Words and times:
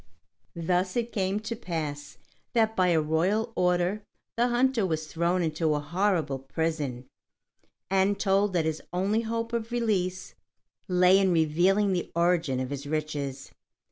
Thus 0.55 0.95
it 0.97 1.11
came 1.11 1.39
to 1.41 1.55
pass 1.55 2.17
that 2.53 2.75
by 2.75 2.87
a 2.87 2.99
royal 2.99 3.53
order 3.55 4.01
the 4.35 4.47
hunter 4.47 4.83
was 4.83 5.05
thrown 5.05 5.43
into 5.43 5.75
a 5.75 5.79
horrible 5.79 6.39
prison, 6.39 7.05
and 7.87 8.19
told 8.19 8.53
that 8.53 8.65
his 8.65 8.81
only 8.91 9.21
hope 9.21 9.53
of 9.53 9.71
release 9.71 10.33
lay 10.87 11.19
in 11.19 11.31
revealing 11.31 11.93
the 11.93 12.11
origin 12.15 12.59
of 12.59 12.71
his 12.71 12.87
riches. 12.87 13.51